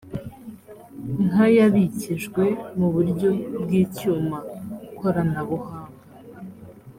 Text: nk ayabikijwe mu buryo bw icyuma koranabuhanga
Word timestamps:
nk 1.27 1.35
ayabikijwe 1.47 2.43
mu 2.77 2.87
buryo 2.93 3.29
bw 3.61 3.69
icyuma 3.83 4.37
koranabuhanga 4.97 5.97